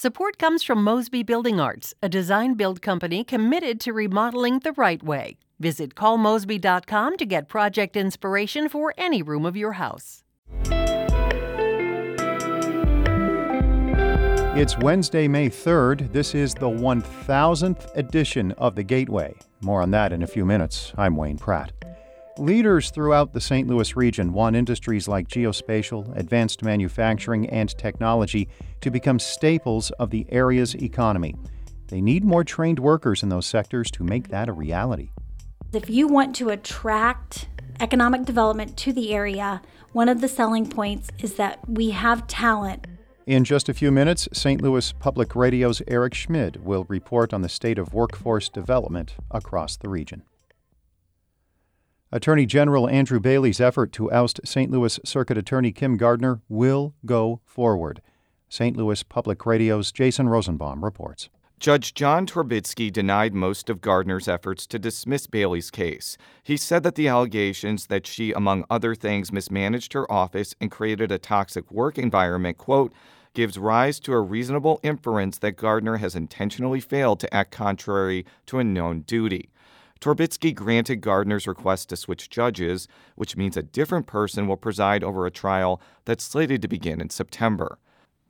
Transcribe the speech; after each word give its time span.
Support 0.00 0.38
comes 0.38 0.62
from 0.62 0.84
Mosby 0.84 1.24
Building 1.24 1.58
Arts, 1.58 1.92
a 2.00 2.08
design 2.08 2.54
build 2.54 2.80
company 2.80 3.24
committed 3.24 3.80
to 3.80 3.92
remodeling 3.92 4.60
the 4.60 4.70
right 4.74 5.02
way. 5.02 5.38
Visit 5.58 5.96
callmosby.com 5.96 7.16
to 7.16 7.26
get 7.26 7.48
project 7.48 7.96
inspiration 7.96 8.68
for 8.68 8.94
any 8.96 9.22
room 9.22 9.44
of 9.44 9.56
your 9.56 9.72
house. 9.72 10.22
It's 14.56 14.78
Wednesday, 14.78 15.26
May 15.26 15.48
3rd. 15.50 16.12
This 16.12 16.32
is 16.32 16.54
the 16.54 16.70
1000th 16.70 17.90
edition 17.96 18.52
of 18.52 18.76
The 18.76 18.84
Gateway. 18.84 19.34
More 19.62 19.82
on 19.82 19.90
that 19.90 20.12
in 20.12 20.22
a 20.22 20.28
few 20.28 20.44
minutes. 20.44 20.92
I'm 20.96 21.16
Wayne 21.16 21.38
Pratt. 21.38 21.72
Leaders 22.38 22.90
throughout 22.90 23.32
the 23.32 23.40
St. 23.40 23.66
Louis 23.66 23.96
region 23.96 24.32
want 24.32 24.54
industries 24.54 25.08
like 25.08 25.26
geospatial, 25.26 26.16
advanced 26.16 26.62
manufacturing, 26.62 27.50
and 27.50 27.76
technology 27.76 28.48
to 28.80 28.92
become 28.92 29.18
staples 29.18 29.90
of 29.92 30.10
the 30.10 30.24
area's 30.28 30.76
economy. 30.76 31.34
They 31.88 32.00
need 32.00 32.24
more 32.24 32.44
trained 32.44 32.78
workers 32.78 33.24
in 33.24 33.28
those 33.28 33.46
sectors 33.46 33.90
to 33.92 34.04
make 34.04 34.28
that 34.28 34.48
a 34.48 34.52
reality. 34.52 35.10
If 35.72 35.90
you 35.90 36.06
want 36.06 36.36
to 36.36 36.50
attract 36.50 37.48
economic 37.80 38.24
development 38.24 38.76
to 38.78 38.92
the 38.92 39.12
area, 39.12 39.60
one 39.92 40.08
of 40.08 40.20
the 40.20 40.28
selling 40.28 40.70
points 40.70 41.10
is 41.18 41.34
that 41.34 41.58
we 41.68 41.90
have 41.90 42.28
talent 42.28 42.86
in 43.26 43.44
just 43.44 43.68
a 43.68 43.74
few 43.74 43.92
minutes, 43.92 44.26
St. 44.32 44.62
Louis 44.62 44.90
Public 44.92 45.36
Radio's 45.36 45.82
Eric 45.86 46.14
Schmid 46.14 46.64
will 46.64 46.86
report 46.88 47.34
on 47.34 47.42
the 47.42 47.48
state 47.50 47.78
of 47.78 47.92
workforce 47.92 48.48
development 48.48 49.16
across 49.30 49.76
the 49.76 49.90
region. 49.90 50.22
Attorney 52.10 52.46
General 52.46 52.88
Andrew 52.88 53.20
Bailey's 53.20 53.60
effort 53.60 53.92
to 53.92 54.10
oust 54.10 54.40
St. 54.42 54.70
Louis 54.70 54.98
Circuit 55.04 55.36
Attorney 55.36 55.72
Kim 55.72 55.98
Gardner 55.98 56.40
will 56.48 56.94
go 57.04 57.42
forward. 57.44 58.00
St. 58.48 58.78
Louis 58.78 59.02
Public 59.02 59.44
Radio's 59.44 59.92
Jason 59.92 60.26
Rosenbaum 60.26 60.82
reports. 60.82 61.28
Judge 61.60 61.92
John 61.92 62.26
Torbitzky 62.26 62.90
denied 62.90 63.34
most 63.34 63.68
of 63.68 63.82
Gardner's 63.82 64.26
efforts 64.26 64.66
to 64.68 64.78
dismiss 64.78 65.26
Bailey's 65.26 65.70
case. 65.70 66.16
He 66.42 66.56
said 66.56 66.82
that 66.84 66.94
the 66.94 67.08
allegations 67.08 67.88
that 67.88 68.06
she, 68.06 68.32
among 68.32 68.64
other 68.70 68.94
things, 68.94 69.30
mismanaged 69.30 69.92
her 69.92 70.10
office 70.10 70.54
and 70.62 70.70
created 70.70 71.12
a 71.12 71.18
toxic 71.18 71.70
work 71.70 71.98
environment, 71.98 72.56
quote, 72.56 72.94
gives 73.34 73.58
rise 73.58 74.00
to 74.00 74.14
a 74.14 74.20
reasonable 74.20 74.80
inference 74.82 75.36
that 75.38 75.56
Gardner 75.56 75.98
has 75.98 76.16
intentionally 76.16 76.80
failed 76.80 77.20
to 77.20 77.34
act 77.34 77.50
contrary 77.50 78.24
to 78.46 78.58
a 78.58 78.64
known 78.64 79.00
duty. 79.02 79.50
Torbitzky 80.00 80.54
granted 80.54 81.00
Gardner's 81.00 81.46
request 81.46 81.88
to 81.88 81.96
switch 81.96 82.30
judges, 82.30 82.86
which 83.16 83.36
means 83.36 83.56
a 83.56 83.62
different 83.62 84.06
person 84.06 84.46
will 84.46 84.56
preside 84.56 85.02
over 85.02 85.26
a 85.26 85.30
trial 85.30 85.80
that's 86.04 86.22
slated 86.22 86.62
to 86.62 86.68
begin 86.68 87.00
in 87.00 87.10
September. 87.10 87.78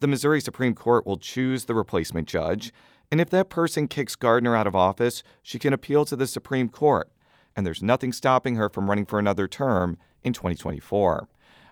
The 0.00 0.06
Missouri 0.06 0.40
Supreme 0.40 0.74
Court 0.74 1.06
will 1.06 1.18
choose 1.18 1.66
the 1.66 1.74
replacement 1.74 2.26
judge, 2.26 2.72
and 3.10 3.20
if 3.20 3.28
that 3.30 3.50
person 3.50 3.88
kicks 3.88 4.16
Gardner 4.16 4.56
out 4.56 4.66
of 4.66 4.76
office, 4.76 5.22
she 5.42 5.58
can 5.58 5.72
appeal 5.72 6.04
to 6.06 6.16
the 6.16 6.26
Supreme 6.26 6.68
Court, 6.68 7.10
and 7.54 7.66
there's 7.66 7.82
nothing 7.82 8.12
stopping 8.12 8.56
her 8.56 8.68
from 8.68 8.88
running 8.88 9.06
for 9.06 9.18
another 9.18 9.46
term 9.46 9.98
in 10.22 10.32
2024. 10.32 11.28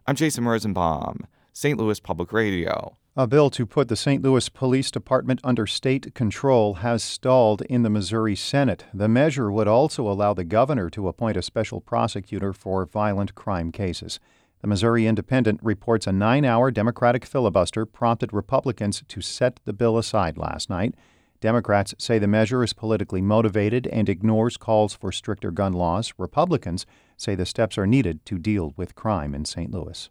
I'm 0.06 0.16
Jason 0.16 0.44
Rosenbaum, 0.44 1.27
St. 1.53 1.78
Louis 1.78 2.00
Public 2.00 2.33
Radio. 2.33 2.97
A 3.19 3.27
bill 3.27 3.48
to 3.48 3.64
put 3.64 3.89
the 3.89 3.97
St. 3.97 4.22
Louis 4.22 4.47
Police 4.50 4.91
Department 4.91 5.41
under 5.42 5.67
state 5.67 6.14
control 6.14 6.75
has 6.75 7.03
stalled 7.03 7.62
in 7.62 7.83
the 7.83 7.89
Missouri 7.89 8.36
Senate. 8.36 8.84
The 8.92 9.09
measure 9.09 9.50
would 9.50 9.67
also 9.67 10.06
allow 10.06 10.34
the 10.34 10.45
governor 10.45 10.91
to 10.91 11.09
appoint 11.09 11.39
a 11.39 11.42
special 11.42 11.81
prosecutor 11.81 12.53
for 12.53 12.84
violent 12.84 13.34
crime 13.34 13.72
cases. 13.72 14.20
The 14.61 14.67
Missouri 14.67 15.06
Independent 15.06 15.61
reports 15.62 16.06
a 16.06 16.12
nine 16.12 16.44
hour 16.44 16.70
Democratic 16.70 17.25
filibuster 17.25 17.87
prompted 17.87 18.34
Republicans 18.34 19.03
to 19.09 19.22
set 19.22 19.61
the 19.64 19.72
bill 19.72 19.97
aside 19.97 20.37
last 20.37 20.69
night. 20.69 20.94
Democrats 21.41 21.94
say 21.97 22.19
the 22.19 22.27
measure 22.27 22.62
is 22.62 22.75
politically 22.75 23.22
motivated 23.22 23.87
and 23.87 24.11
ignores 24.11 24.59
calls 24.59 24.92
for 24.92 25.11
stricter 25.11 25.50
gun 25.50 25.72
laws. 25.72 26.12
Republicans 26.19 26.84
say 27.17 27.34
the 27.34 27.47
steps 27.47 27.78
are 27.78 27.87
needed 27.87 28.26
to 28.26 28.38
deal 28.38 28.75
with 28.76 28.94
crime 28.94 29.34
in 29.34 29.47
St. 29.47 29.71
Louis. 29.71 30.10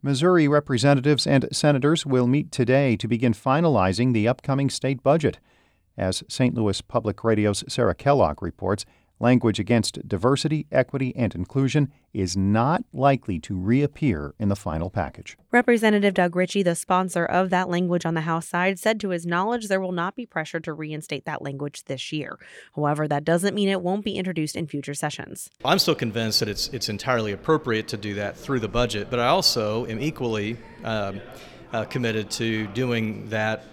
Missouri 0.00 0.46
representatives 0.46 1.26
and 1.26 1.48
senators 1.50 2.06
will 2.06 2.28
meet 2.28 2.52
today 2.52 2.94
to 2.96 3.08
begin 3.08 3.32
finalizing 3.32 4.12
the 4.12 4.28
upcoming 4.28 4.70
state 4.70 5.02
budget. 5.02 5.40
As 5.96 6.22
St. 6.28 6.54
Louis 6.54 6.80
Public 6.82 7.24
Radio's 7.24 7.64
Sarah 7.66 7.96
Kellogg 7.96 8.40
reports, 8.40 8.86
language 9.20 9.58
against 9.58 10.06
diversity, 10.08 10.66
equity, 10.70 11.14
and 11.16 11.34
inclusion 11.34 11.92
is 12.12 12.36
not 12.36 12.84
likely 12.92 13.38
to 13.38 13.56
reappear 13.56 14.34
in 14.38 14.48
the 14.48 14.56
final 14.56 14.90
package. 14.90 15.36
Representative 15.50 16.14
Doug 16.14 16.34
Richey, 16.34 16.62
the 16.62 16.74
sponsor 16.74 17.24
of 17.24 17.50
that 17.50 17.68
language 17.68 18.06
on 18.06 18.14
the 18.14 18.22
House 18.22 18.48
side, 18.48 18.78
said 18.78 18.98
to 19.00 19.10
his 19.10 19.26
knowledge 19.26 19.68
there 19.68 19.80
will 19.80 19.92
not 19.92 20.16
be 20.16 20.26
pressure 20.26 20.60
to 20.60 20.72
reinstate 20.72 21.24
that 21.24 21.42
language 21.42 21.84
this 21.84 22.12
year. 22.12 22.38
However, 22.74 23.06
that 23.08 23.24
doesn't 23.24 23.54
mean 23.54 23.68
it 23.68 23.82
won't 23.82 24.04
be 24.04 24.16
introduced 24.16 24.56
in 24.56 24.66
future 24.66 24.94
sessions. 24.94 25.50
I'm 25.64 25.78
still 25.78 25.94
convinced 25.94 26.40
that 26.40 26.48
it's 26.48 26.68
it's 26.68 26.88
entirely 26.88 27.32
appropriate 27.32 27.88
to 27.88 27.96
do 27.96 28.14
that 28.14 28.36
through 28.36 28.60
the 28.60 28.68
budget, 28.68 29.08
but 29.10 29.18
I 29.18 29.28
also 29.28 29.86
am 29.86 30.00
equally 30.00 30.56
um, 30.84 31.20
uh, 31.72 31.84
committed 31.84 32.30
to 32.32 32.66
doing 32.68 33.28
that 33.28 33.64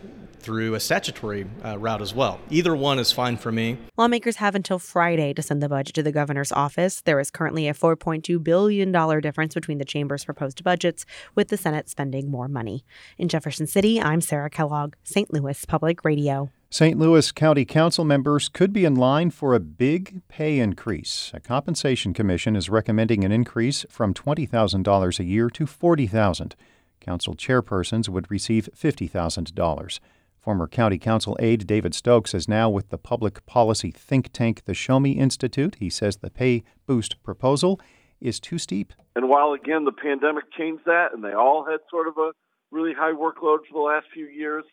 through 0.46 0.76
a 0.76 0.80
statutory 0.80 1.48
uh, 1.66 1.76
route 1.80 2.04
as 2.04 2.14
well. 2.14 2.40
Either 2.52 2.76
one 2.76 3.00
is 3.00 3.12
fine 3.12 3.36
for 3.36 3.52
me. 3.52 3.80
Lawmakers 3.98 4.36
have 4.36 4.54
until 4.54 4.78
Friday 4.78 5.34
to 5.34 5.42
send 5.42 5.62
the 5.62 5.68
budget 5.68 5.96
to 5.96 6.04
the 6.04 6.12
governor's 6.12 6.52
office. 6.52 7.02
There 7.02 7.20
is 7.20 7.32
currently 7.32 7.68
a 7.68 7.74
$4.2 7.74 8.44
billion 8.44 8.92
difference 9.22 9.56
between 9.56 9.80
the 9.80 9.86
chamber's 9.86 10.24
proposed 10.24 10.64
budgets, 10.64 11.04
with 11.34 11.48
the 11.48 11.58
Senate 11.58 11.90
spending 11.90 12.30
more 12.30 12.48
money. 12.48 12.86
In 13.18 13.28
Jefferson 13.28 13.66
City, 13.66 14.00
I'm 14.00 14.22
Sarah 14.22 14.52
Kellogg, 14.52 14.94
St. 15.04 15.34
Louis 15.34 15.66
Public 15.66 16.06
Radio. 16.06 16.52
St. 16.70 17.00
Louis 17.00 17.32
County 17.32 17.66
Council 17.66 18.06
members 18.06 18.48
could 18.48 18.72
be 18.72 18.86
in 18.86 18.94
line 18.94 19.32
for 19.32 19.56
a 19.56 19.60
big 19.60 20.22
pay 20.28 20.60
increase. 20.60 21.32
A 21.34 21.40
compensation 21.40 22.14
commission 22.14 22.56
is 22.56 22.70
recommending 22.70 23.24
an 23.24 23.32
increase 23.32 23.84
from 23.90 24.14
$20,000 24.14 25.20
a 25.20 25.24
year 25.24 25.50
to 25.50 25.66
40,000. 25.66 26.56
Council 27.00 27.36
chairpersons 27.36 28.10
would 28.10 28.30
receive 28.30 28.70
$50,000. 28.76 30.00
Former 30.46 30.68
County 30.68 31.00
Council 31.00 31.36
aide 31.40 31.66
David 31.66 31.96
Stokes 31.96 32.36
is 32.36 32.48
now 32.48 32.70
with 32.70 32.90
the 32.90 33.00
public 33.00 33.44
policy 33.48 33.90
think 33.90 34.32
tank 34.32 34.66
the 34.66 34.76
Show 34.76 35.00
Me 35.00 35.14
Institute. 35.14 35.78
He 35.80 35.90
says 35.90 36.18
the 36.18 36.30
pay 36.30 36.64
boost 36.86 37.24
proposal 37.24 37.82
is 38.22 38.40
too 38.40 38.60
steep. 38.60 38.94
And 39.16 39.28
while, 39.28 39.54
again, 39.54 39.86
the 39.86 39.92
pandemic 39.92 40.44
changed 40.56 40.84
that 40.86 41.14
and 41.14 41.24
they 41.24 41.34
all 41.34 41.66
had 41.66 41.80
sort 41.90 42.08
of 42.08 42.20
a 42.20 42.34
really 42.70 42.94
high 42.94 43.14
workload 43.14 43.66
for 43.68 43.74
the 43.74 43.80
last 43.80 44.06
few 44.14 44.28
years, 44.28 44.64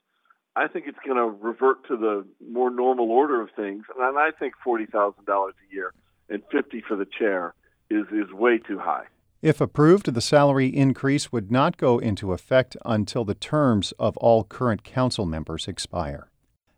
I 0.57 0.69
think 0.69 0.89
it's 0.89 0.99
going 1.07 1.17
to 1.17 1.35
revert 1.43 1.89
to 1.89 1.97
the 1.97 2.27
more 2.47 2.69
normal 2.69 3.11
order 3.11 3.41
of 3.41 3.49
things. 3.57 3.85
And 3.97 4.19
I 4.19 4.31
think 4.39 4.53
$40,000 4.67 5.15
a 5.27 5.75
year 5.75 5.95
and 6.29 6.43
50 6.53 6.83
for 6.87 6.97
the 6.97 7.07
chair 7.19 7.55
is, 7.89 8.05
is 8.13 8.31
way 8.31 8.59
too 8.59 8.79
high. 8.79 9.05
If 9.43 9.61
approved, 9.61 10.15
the 10.15 10.21
salary 10.21 10.69
increase 10.69 11.33
would 11.33 11.51
not 11.51 11.77
go 11.77 11.99
into 11.99 12.33
effect 12.33 12.77
until 12.85 13.25
the 13.25 13.35
terms 13.35 13.93
of 13.99 14.17
all 14.19 14.45
current 14.45 14.85
council 14.85 15.27
members 15.27 15.67
expire. 15.67 16.31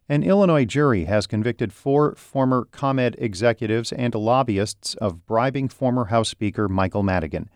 An 0.08 0.22
Illinois 0.22 0.64
jury 0.64 1.04
has 1.04 1.26
convicted 1.26 1.74
four 1.74 2.14
former 2.14 2.66
ComEd 2.72 3.16
executives 3.18 3.92
and 3.92 4.14
lobbyists 4.14 4.94
of 4.94 5.26
bribing 5.26 5.68
former 5.68 6.06
House 6.06 6.30
Speaker 6.30 6.66
Michael 6.66 7.02
Madigan. 7.02 7.50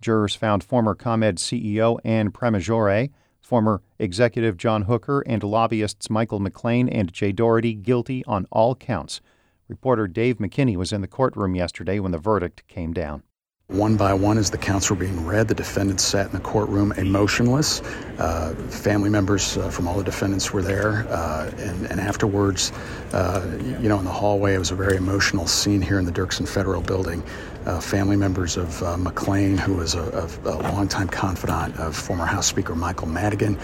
Jurors 0.00 0.36
found 0.36 0.62
former 0.62 0.94
ComEd 0.94 1.38
CEO 1.38 1.98
Anne 2.04 2.30
Pramaggiore, 2.30 3.10
former 3.40 3.82
executive 3.98 4.56
John 4.56 4.82
Hooker, 4.82 5.22
and 5.26 5.42
lobbyists 5.42 6.08
Michael 6.08 6.38
McClain 6.38 6.88
and 6.88 7.12
Jay 7.12 7.32
Doherty 7.32 7.74
guilty 7.74 8.24
on 8.26 8.46
all 8.52 8.76
counts. 8.76 9.20
Reporter 9.66 10.06
Dave 10.06 10.38
McKinney 10.38 10.76
was 10.76 10.92
in 10.92 11.00
the 11.00 11.08
courtroom 11.08 11.56
yesterday 11.56 11.98
when 11.98 12.12
the 12.12 12.18
verdict 12.18 12.66
came 12.68 12.92
down. 12.92 13.24
One 13.68 13.96
by 13.96 14.12
one, 14.12 14.36
as 14.36 14.50
the 14.50 14.58
counts 14.58 14.90
were 14.90 14.96
being 14.96 15.24
read, 15.24 15.48
the 15.48 15.54
defendants 15.54 16.04
sat 16.04 16.26
in 16.26 16.32
the 16.32 16.40
courtroom 16.40 16.92
emotionless. 16.92 17.80
Uh, 18.18 18.54
family 18.68 19.08
members 19.08 19.56
uh, 19.56 19.70
from 19.70 19.88
all 19.88 19.96
the 19.96 20.04
defendants 20.04 20.52
were 20.52 20.60
there. 20.60 21.06
Uh, 21.08 21.50
and, 21.56 21.86
and, 21.86 21.98
afterwards, 21.98 22.70
uh, 23.14 23.58
you 23.80 23.88
know, 23.88 23.98
in 23.98 24.04
the 24.04 24.10
hallway, 24.10 24.54
it 24.54 24.58
was 24.58 24.72
a 24.72 24.74
very 24.74 24.96
emotional 24.96 25.46
scene 25.46 25.80
here 25.80 25.98
in 25.98 26.04
the 26.04 26.12
Dirksen 26.12 26.46
Federal 26.46 26.82
Building. 26.82 27.22
Uh, 27.64 27.80
family 27.80 28.16
members 28.16 28.58
of 28.58 28.82
uh, 28.82 28.96
McClain, 28.96 29.58
who 29.58 29.74
was 29.74 29.94
a, 29.94 30.02
a, 30.44 30.50
a 30.50 30.56
longtime 30.72 31.08
confidant 31.08 31.74
of 31.78 31.96
former 31.96 32.26
House 32.26 32.48
Speaker 32.48 32.74
Michael 32.74 33.08
Madigan, 33.08 33.58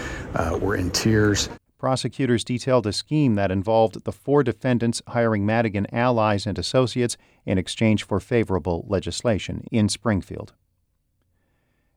were 0.59 0.75
in 0.75 0.89
tears. 0.89 1.49
Prosecutors 1.79 2.43
detailed 2.43 2.85
a 2.85 2.91
scheme 2.91 3.35
that 3.35 3.51
involved 3.51 4.03
the 4.03 4.11
four 4.11 4.43
defendants 4.43 5.01
hiring 5.07 5.45
Madigan 5.45 5.87
allies 5.95 6.45
and 6.45 6.59
associates 6.59 7.15
in 7.45 7.57
exchange 7.57 8.05
for 8.05 8.19
favorable 8.19 8.85
legislation 8.89 9.63
in 9.71 9.87
Springfield. 9.87 10.53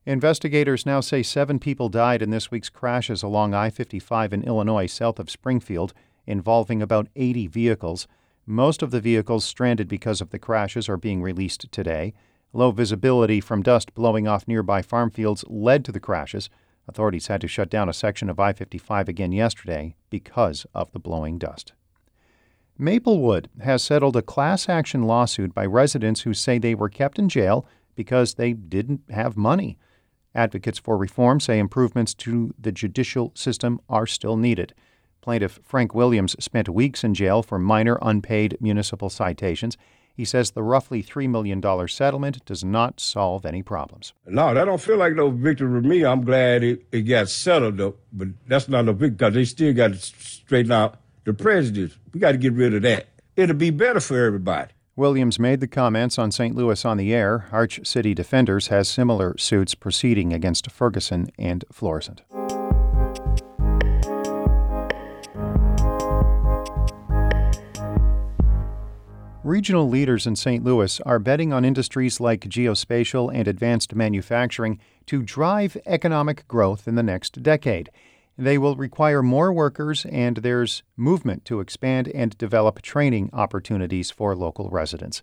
Investigators 0.05 0.85
now 0.85 1.01
say 1.01 1.21
seven 1.21 1.59
people 1.59 1.89
died 1.89 2.21
in 2.21 2.29
this 2.29 2.49
week's 2.49 2.69
crashes 2.69 3.23
along 3.23 3.53
I 3.53 3.69
55 3.69 4.31
in 4.31 4.43
Illinois, 4.43 4.85
south 4.85 5.19
of 5.19 5.29
Springfield, 5.29 5.93
involving 6.25 6.81
about 6.81 7.09
80 7.17 7.47
vehicles. 7.47 8.07
Most 8.45 8.83
of 8.83 8.91
the 8.91 9.01
vehicles 9.01 9.43
stranded 9.43 9.89
because 9.89 10.21
of 10.21 10.29
the 10.29 10.39
crashes 10.39 10.87
are 10.87 10.97
being 10.97 11.21
released 11.21 11.69
today. 11.73 12.13
Low 12.53 12.71
visibility 12.71 13.41
from 13.41 13.61
dust 13.61 13.93
blowing 13.93 14.29
off 14.29 14.47
nearby 14.47 14.81
farm 14.81 15.09
fields 15.09 15.43
led 15.47 15.83
to 15.83 15.91
the 15.91 15.99
crashes. 15.99 16.49
Authorities 16.87 17.27
had 17.27 17.41
to 17.41 17.47
shut 17.47 17.69
down 17.69 17.89
a 17.89 17.93
section 17.93 18.29
of 18.29 18.39
I 18.39 18.53
55 18.53 19.07
again 19.07 19.31
yesterday 19.31 19.95
because 20.09 20.65
of 20.73 20.91
the 20.91 20.99
blowing 20.99 21.37
dust. 21.37 21.73
Maplewood 22.77 23.49
has 23.61 23.83
settled 23.83 24.15
a 24.15 24.21
class 24.21 24.67
action 24.67 25.03
lawsuit 25.03 25.53
by 25.53 25.65
residents 25.65 26.21
who 26.21 26.33
say 26.33 26.57
they 26.57 26.75
were 26.75 26.89
kept 26.89 27.19
in 27.19 27.29
jail 27.29 27.65
because 27.95 28.33
they 28.33 28.53
didn't 28.53 29.01
have 29.11 29.37
money. 29.37 29.77
Advocates 30.35 30.79
for 30.79 30.97
reform 30.97 31.39
say 31.39 31.59
improvements 31.59 32.13
to 32.15 32.53
the 32.59 32.71
judicial 32.71 33.31
system 33.35 33.79
are 33.87 34.07
still 34.07 34.35
needed. 34.35 34.73
Plaintiff 35.21 35.59
Frank 35.63 35.93
Williams 35.93 36.35
spent 36.43 36.67
weeks 36.67 37.03
in 37.03 37.13
jail 37.13 37.43
for 37.43 37.59
minor 37.59 37.99
unpaid 38.01 38.57
municipal 38.59 39.09
citations. 39.09 39.77
He 40.15 40.25
says 40.25 40.51
the 40.51 40.61
roughly 40.61 41.01
$3 41.01 41.27
million 41.27 41.61
settlement 41.87 42.45
does 42.45 42.63
not 42.63 42.99
solve 42.99 43.45
any 43.45 43.63
problems. 43.63 44.13
No, 44.27 44.53
that 44.53 44.65
don't 44.65 44.79
feel 44.79 44.97
like 44.97 45.13
no 45.13 45.31
victory 45.31 45.81
to 45.81 45.87
me. 45.87 46.05
I'm 46.05 46.23
glad 46.23 46.63
it, 46.63 46.85
it 46.91 47.01
got 47.01 47.29
settled, 47.29 47.77
though, 47.77 47.95
but 48.11 48.27
that's 48.47 48.69
not 48.69 48.85
no 48.85 48.93
big 48.93 49.17
because 49.17 49.33
they 49.33 49.45
still 49.45 49.73
got 49.73 49.93
to 49.93 49.97
straighten 49.97 50.71
out 50.71 50.99
the 51.23 51.33
prejudice. 51.33 51.97
We 52.13 52.19
got 52.19 52.33
to 52.33 52.37
get 52.37 52.53
rid 52.53 52.75
of 52.75 52.83
that. 52.83 53.07
It'll 53.35 53.55
be 53.55 53.71
better 53.71 53.99
for 53.99 54.23
everybody. 54.23 54.71
Williams 54.95 55.39
made 55.39 55.59
the 55.59 55.67
comments 55.67 56.19
on 56.19 56.31
St. 56.31 56.55
Louis 56.55 56.85
on 56.85 56.97
the 56.97 57.11
Air. 57.15 57.47
Arch 57.51 57.79
City 57.83 58.13
Defenders 58.13 58.67
has 58.67 58.87
similar 58.87 59.35
suits 59.39 59.73
proceeding 59.73 60.31
against 60.31 60.69
Ferguson 60.69 61.31
and 61.39 61.65
Florissant. 61.71 62.21
Regional 69.43 69.89
leaders 69.89 70.25
in 70.25 70.37
St. 70.37 70.63
Louis 70.63 71.01
are 71.01 71.19
betting 71.19 71.51
on 71.51 71.65
industries 71.65 72.21
like 72.21 72.47
geospatial 72.47 73.29
and 73.33 73.45
advanced 73.45 73.93
manufacturing 73.93 74.79
to 75.07 75.21
drive 75.21 75.75
economic 75.85 76.47
growth 76.47 76.87
in 76.87 76.95
the 76.95 77.03
next 77.03 77.43
decade. 77.43 77.91
They 78.37 78.57
will 78.57 78.77
require 78.77 79.21
more 79.21 79.51
workers, 79.51 80.05
and 80.05 80.37
there's 80.37 80.81
movement 80.95 81.43
to 81.43 81.59
expand 81.59 82.07
and 82.15 82.37
develop 82.37 82.81
training 82.81 83.31
opportunities 83.33 84.09
for 84.09 84.33
local 84.33 84.69
residents. 84.69 85.21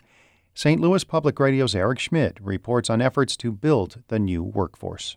St. 0.53 0.83
Louis 0.83 1.03
Public 1.03 1.41
Radio's 1.41 1.75
Eric 1.75 1.99
Schmid 1.99 2.41
reports 2.43 2.91
on 2.91 3.01
efforts 3.01 3.39
to 3.39 3.51
build 3.51 4.03
the 4.09 4.19
new 4.19 4.43
workforce. 4.43 5.17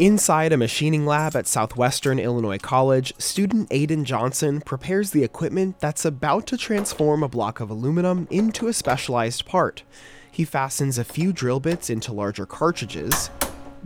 Inside 0.00 0.52
a 0.52 0.56
machining 0.56 1.06
lab 1.06 1.36
at 1.36 1.46
Southwestern 1.46 2.18
Illinois 2.18 2.58
College, 2.58 3.12
student 3.16 3.70
Aiden 3.70 4.02
Johnson 4.02 4.60
prepares 4.60 5.12
the 5.12 5.22
equipment 5.22 5.78
that's 5.78 6.04
about 6.04 6.48
to 6.48 6.56
transform 6.56 7.22
a 7.22 7.28
block 7.28 7.60
of 7.60 7.70
aluminum 7.70 8.26
into 8.28 8.66
a 8.66 8.72
specialized 8.72 9.46
part. 9.46 9.84
He 10.32 10.44
fastens 10.44 10.98
a 10.98 11.04
few 11.04 11.32
drill 11.32 11.60
bits 11.60 11.90
into 11.90 12.12
larger 12.12 12.44
cartridges 12.44 13.30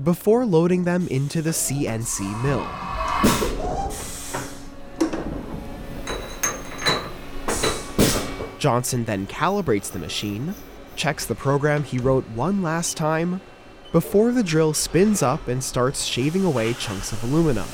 before 0.02 0.46
loading 0.46 0.84
them 0.84 1.08
into 1.08 1.42
the 1.42 1.50
CNC 1.50 2.42
mill. 2.42 2.66
Johnson 8.58 9.04
then 9.04 9.26
calibrates 9.26 9.92
the 9.92 9.98
machine, 9.98 10.54
checks 10.96 11.26
the 11.26 11.34
program 11.34 11.84
he 11.84 11.98
wrote 11.98 12.26
one 12.30 12.62
last 12.62 12.96
time, 12.96 13.42
before 13.92 14.32
the 14.32 14.42
drill 14.42 14.74
spins 14.74 15.22
up 15.22 15.48
and 15.48 15.62
starts 15.62 16.04
shaving 16.04 16.44
away 16.44 16.74
chunks 16.74 17.12
of 17.12 17.22
aluminum. 17.24 17.66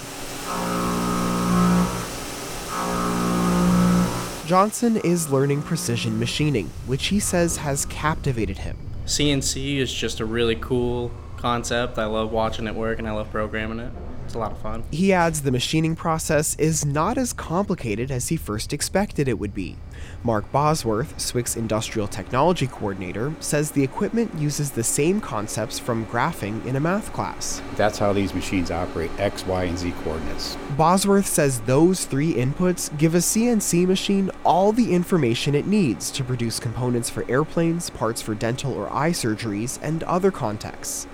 Johnson 4.47 4.99
is 4.99 5.31
learning 5.31 5.63
precision 5.63 6.19
machining, 6.19 6.71
which 6.87 7.07
he 7.07 7.19
says 7.19 7.57
has 7.57 7.87
captivated 7.87 8.59
him. 8.59 8.77
CNC 9.07 9.79
is 9.79 9.93
just 9.93 10.21
a 10.21 10.25
really 10.25 10.57
cool 10.57 11.11
concept. 11.37 11.99
I 11.99 12.05
love 12.05 12.31
watching 12.31 12.67
it 12.67 12.75
work 12.75 12.99
and 12.99 13.09
I 13.09 13.13
love 13.13 13.31
programming 13.31 13.81
it. 13.81 13.93
It's 14.25 14.35
a 14.35 14.39
lot 14.39 14.53
of 14.53 14.59
fun. 14.59 14.85
He 14.91 15.13
adds 15.13 15.43
the 15.43 15.53
machining 15.53 15.97
process 15.97 16.57
is 16.57 16.85
not 16.85 17.19
as 17.19 17.33
complicated 17.33 18.11
as 18.11 18.29
he 18.29 18.37
first 18.37 18.73
expected 18.73 19.29
it 19.29 19.39
would 19.39 19.55
be. 19.55 19.77
Mark 20.23 20.51
Bosworth, 20.51 21.17
SWC's 21.19 21.57
Industrial 21.57 22.09
Technology 22.09 22.67
Coordinator, 22.67 23.35
says 23.41 23.71
the 23.71 23.85
equipment 23.85 24.35
uses 24.39 24.71
the 24.71 24.83
same 24.83 25.21
concepts 25.21 25.79
from 25.79 26.07
graphing 26.07 26.65
in 26.67 26.77
a 26.77 26.81
math 26.81 27.13
class. 27.13 27.61
That's 27.77 27.99
how 27.99 28.13
these 28.13 28.35
machines 28.35 28.71
operate 28.71 29.11
X, 29.19 29.47
Y, 29.47 29.65
and 29.65 29.79
Z 29.79 29.93
coordinates. 30.03 30.57
Bosworth 30.77 31.27
says 31.27 31.61
those 31.63 32.05
three 32.05 32.35
inputs 32.35 32.97
give 32.99 33.15
a 33.15 33.19
CNC 33.19 33.87
machine 33.87 34.31
all 34.45 34.73
the 34.73 34.95
information 34.95 35.55
it 35.55 35.67
needs 35.67 36.11
to 36.13 36.25
produce 36.25 36.59
components 36.59 37.11
for 37.11 37.29
airplanes, 37.31 37.91
parts 37.91 38.23
for 38.23 38.35
dental 38.35 38.73
or 38.73 38.93
eye 38.93 39.11
surgeries, 39.11 39.79
and 39.83 40.03
other 40.05 40.31
contexts. 40.31 41.07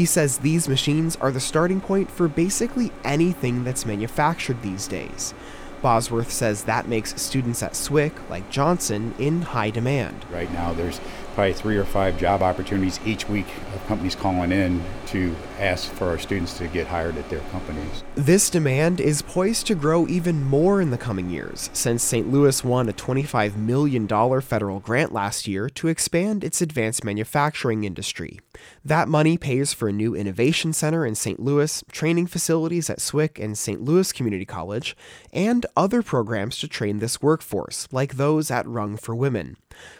He 0.00 0.06
says 0.06 0.38
these 0.38 0.66
machines 0.66 1.16
are 1.16 1.30
the 1.30 1.40
starting 1.40 1.78
point 1.78 2.10
for 2.10 2.26
basically 2.26 2.90
anything 3.04 3.64
that's 3.64 3.84
manufactured 3.84 4.62
these 4.62 4.88
days. 4.88 5.34
Bosworth 5.82 6.32
says 6.32 6.64
that 6.64 6.88
makes 6.88 7.20
students 7.20 7.62
at 7.62 7.72
SWC, 7.72 8.30
like 8.30 8.48
Johnson, 8.48 9.14
in 9.18 9.42
high 9.42 9.68
demand. 9.68 10.24
Right 10.32 10.50
now, 10.54 10.72
there's 10.72 11.02
probably 11.40 11.54
three 11.54 11.78
or 11.78 11.86
five 11.86 12.18
job 12.18 12.42
opportunities 12.42 13.00
each 13.06 13.26
week 13.26 13.46
of 13.74 13.86
companies 13.86 14.14
calling 14.14 14.52
in 14.52 14.84
to 15.06 15.34
ask 15.58 15.90
for 15.92 16.06
our 16.06 16.18
students 16.18 16.58
to 16.58 16.68
get 16.68 16.86
hired 16.86 17.16
at 17.16 17.30
their 17.30 17.40
companies. 17.50 18.04
This 18.14 18.50
demand 18.50 19.00
is 19.00 19.22
poised 19.22 19.66
to 19.68 19.74
grow 19.74 20.06
even 20.06 20.44
more 20.44 20.82
in 20.82 20.90
the 20.90 20.98
coming 20.98 21.30
years, 21.30 21.70
since 21.72 22.02
St. 22.02 22.30
Louis 22.30 22.62
won 22.62 22.90
a 22.90 22.92
$25 22.92 23.56
million 23.56 24.06
federal 24.42 24.80
grant 24.80 25.14
last 25.14 25.48
year 25.48 25.70
to 25.70 25.88
expand 25.88 26.44
its 26.44 26.60
advanced 26.60 27.04
manufacturing 27.04 27.84
industry. 27.84 28.38
That 28.84 29.08
money 29.08 29.38
pays 29.38 29.72
for 29.72 29.88
a 29.88 29.94
new 29.94 30.14
innovation 30.14 30.74
center 30.74 31.06
in 31.06 31.14
St. 31.14 31.40
Louis, 31.40 31.82
training 31.90 32.26
facilities 32.26 32.90
at 32.90 32.98
SWC 32.98 33.42
and 33.42 33.56
St. 33.56 33.80
Louis 33.80 34.12
Community 34.12 34.44
College, 34.44 34.94
and 35.32 35.64
other 35.74 36.02
programs 36.02 36.58
to 36.58 36.68
train 36.68 36.98
this 36.98 37.22
workforce, 37.22 37.88
like 37.90 38.16
those 38.16 38.50
at 38.50 38.66
Rung 38.66 38.98
for 38.98 39.14
Women. 39.14 39.56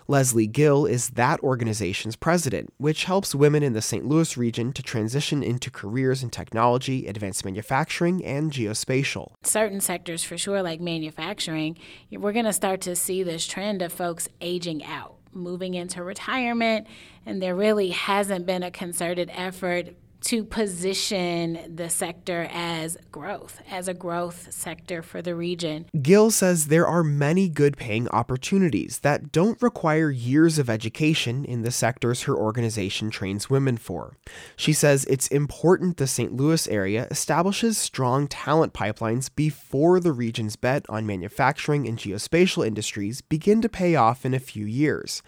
Leslie 0.09 0.47
Gill 0.47 0.87
is 0.87 1.11
that 1.11 1.41
organization's 1.41 2.17
president, 2.17 2.73
which 2.79 3.05
helps 3.05 3.35
women 3.35 3.63
in 3.63 3.73
the 3.73 3.83
St. 3.83 4.05
Louis 4.05 4.37
region 4.37 4.73
to 4.73 4.83
transition 4.83 5.43
into 5.43 5.71
careers 5.71 6.23
in 6.23 6.31
technology, 6.31 7.07
advanced 7.07 7.45
manufacturing, 7.45 8.25
and 8.25 8.53
geospatial. 8.53 9.33
Certain 9.43 9.81
sectors, 9.81 10.25
for 10.25 10.37
sure, 10.37 10.63
like 10.63 10.81
manufacturing, 10.81 11.79
we're 12.11 12.33
going 12.33 12.45
to 12.45 12.53
start 12.53 12.81
to 12.83 12.97
see 12.97 13.23
this 13.23 13.47
trend 13.47 13.83
of 13.83 13.93
folks 13.93 14.29
aging 14.41 14.85
out, 14.85 15.17
moving 15.33 15.75
into 15.75 16.03
retirement, 16.03 16.87
and 17.25 17.43
there 17.43 17.55
really 17.55 17.91
hasn't 17.91 18.47
been 18.47 18.63
a 18.63 18.71
concerted 18.71 19.31
effort 19.33 19.95
to 20.23 20.45
position 20.45 21.59
the 21.75 21.89
sector 21.89 22.49
as 22.51 22.97
growth, 23.11 23.63
as 23.71 23.89
a 23.89 23.95
growth 23.95 24.53
sector 24.53 25.03
for 25.03 25.23
the 25.23 25.35
region. 25.35 25.87
Gill 26.01 26.31
says 26.31 26.67
there 26.67 26.87
are 26.87 27.03
many 27.03 27.49
good 27.49 27.77
paying 27.77 28.09
opportunities 28.09 29.01
that 29.01 29.33
don't 29.33 29.61
require 29.63 30.11
years 30.11 30.59
of 30.59 30.69
education 30.69 31.45
in 31.45 31.63
the 31.63 31.71
sectors 31.71 32.23
her 32.23 32.37
organization 32.37 33.11
trains 33.11 33.51
women 33.51 33.77
for. 33.77 34.17
She 34.57 34.73
says 34.73 35.05
it's 35.07 35.29
important 35.29 35.97
the 35.97 36.07
St. 36.07 36.33
Louis 36.33 36.69
area 36.69 37.07
establishes 37.11 37.79
strong 37.79 38.29
talent 38.29 38.73
pipelines 38.73 39.31
before 39.35 40.01
the 40.01 40.13
region's 40.13 40.57
bet 40.57 40.85
on 40.89 41.07
manufacturing 41.07 41.89
and 41.89 41.99
geospatial 41.99 42.67
industries 42.67 43.21
begin 43.21 43.61
to 43.63 43.69
pay 43.69 43.95
off 43.95 44.25
in 44.25 44.35
a 44.35 44.39
few 44.39 44.67
years. 44.67 45.23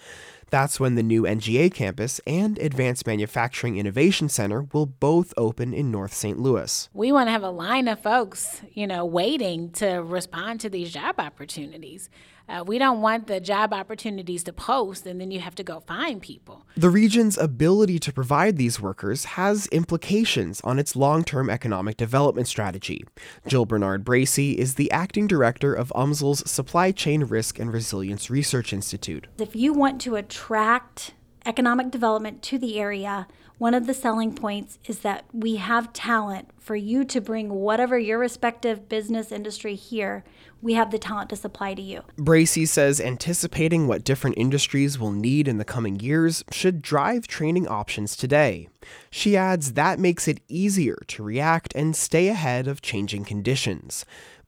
That's 0.53 0.79
when 0.79 0.97
the 0.97 1.03
new 1.03 1.23
NGA 1.23 1.73
campus 1.73 2.21
and 2.27 2.59
Advanced 2.59 3.07
Manufacturing 3.07 3.79
Innovation 3.79 4.29
Center 4.29 4.67
will 4.75 4.85
both 4.85 5.33
open 5.39 5.73
in 5.73 5.91
North 5.91 6.13
St. 6.13 6.39
Louis. 6.39 6.91
We 6.93 7.11
want 7.11 7.29
to 7.29 7.31
have 7.31 7.43
a 7.43 7.49
line 7.49 7.89
of 7.89 8.01
folks, 8.01 8.61
you 8.71 8.87
know, 8.87 9.03
waiting 9.03 9.71
to 9.71 10.03
respond 10.03 10.61
to 10.61 10.69
these 10.69 10.93
job 10.93 11.15
opportunities. 11.19 12.11
Uh, 12.49 12.65
we 12.67 12.79
don't 12.79 13.01
want 13.01 13.27
the 13.27 13.41
job 13.41 13.73
opportunities 13.73 14.45
to 14.45 14.53
post 14.53 15.07
and 15.07 15.21
then 15.21 15.31
you 15.31 15.41
have 15.41 15.55
to 15.55 15.63
go 15.63 15.81
find 15.81 16.21
people. 16.21 16.67
The 16.77 16.91
region's 16.91 17.39
ability 17.39 17.99
to 18.01 18.13
provide 18.13 18.57
these 18.57 18.81
workers 18.81 19.25
has 19.25 19.67
implications 19.69 20.61
on 20.63 20.79
its 20.79 20.97
long 20.97 21.25
term 21.25 21.49
economic 21.49 21.97
development 21.97 22.49
strategy. 22.49 23.05
Jill 23.47 23.67
Bernard 23.67 24.05
Bracey 24.05 24.55
is 24.55 24.75
the 24.75 24.91
acting 24.91 25.27
director 25.27 25.75
of 25.75 25.93
UMSL's 25.95 26.51
Supply 26.51 26.93
Chain 26.93 27.25
Risk 27.25 27.59
and 27.59 27.73
Resilience 27.73 28.31
Research 28.31 28.73
Institute. 28.73 29.27
If 29.39 29.57
you 29.57 29.73
want 29.73 30.01
to 30.03 30.17
attract 30.17 31.15
economic 31.47 31.91
development 31.91 32.43
to 32.43 32.59
the 32.59 32.79
area, 32.79 33.27
one 33.63 33.75
of 33.75 33.87
the 33.87 33.95
selling 33.95 34.35
points 34.35 34.81
is 34.87 34.99
that 35.03 35.25
we 35.33 35.55
have 35.55 35.93
talent 35.93 36.49
for 36.59 36.75
you 36.75 37.05
to 37.05 37.21
bring 37.21 37.49
whatever 37.49 37.97
your 37.97 38.19
respective 38.19 38.89
business 38.89 39.31
industry 39.31 39.77
here 39.77 40.25
we 40.61 40.75
have 40.75 40.91
the 40.91 40.99
talent 40.99 41.31
to 41.31 41.37
supply 41.37 41.73
to 41.73 41.81
you. 41.81 42.03
Bracey 42.17 42.67
says 42.67 43.01
anticipating 43.01 43.87
what 43.87 44.03
different 44.03 44.37
industries 44.37 44.99
will 44.99 45.13
need 45.13 45.47
in 45.47 45.59
the 45.59 45.65
coming 45.65 46.01
years 46.01 46.43
should 46.51 46.83
drive 46.83 47.29
training 47.29 47.69
options 47.69 48.17
today. 48.17 48.69
She 49.13 49.37
adds 49.37 49.75
that 49.75 50.01
makes 50.01 50.27
it 50.27 50.41
easier 50.49 50.99
to 51.07 51.23
react 51.23 51.73
and 51.77 51.95
stay 51.95 52.27
ahead 52.29 52.67
of 52.67 52.83
changing 52.83 53.25
conditions. 53.25 54.05